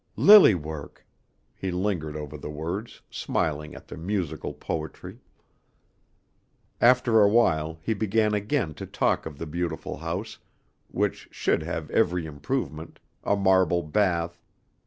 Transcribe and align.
Lily 0.17 0.55
work," 0.55 1.05
he 1.55 1.69
lingered 1.69 2.15
over 2.17 2.35
the 2.35 2.49
words, 2.49 3.03
smiling 3.11 3.75
at 3.75 3.87
their 3.87 3.99
musical 3.99 4.51
poetry. 4.51 5.19
After 6.81 7.21
awhile 7.21 7.77
he 7.83 7.93
began 7.93 8.33
again 8.33 8.73
to 8.81 8.87
talk 8.87 9.27
of 9.27 9.37
the 9.37 9.45
beautiful 9.45 9.97
house 9.97 10.39
which 10.87 11.29
should 11.31 11.61
have 11.61 11.91
every 11.91 12.25
improvement, 12.25 12.99
a 13.23 13.35
marble 13.35 13.83
bath.... 13.83 14.41